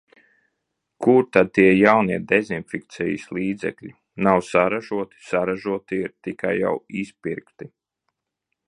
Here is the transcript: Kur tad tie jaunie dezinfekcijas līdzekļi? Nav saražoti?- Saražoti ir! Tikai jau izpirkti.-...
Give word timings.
Kur 1.05 1.27
tad 1.35 1.51
tie 1.57 1.67
jaunie 1.79 2.17
dezinfekcijas 2.31 3.27
līdzekļi? 3.39 3.93
Nav 4.29 4.43
saražoti?- 4.49 5.23
Saražoti 5.29 6.03
ir! 6.07 6.15
Tikai 6.31 6.57
jau 6.65 6.75
izpirkti.-... 7.05 7.73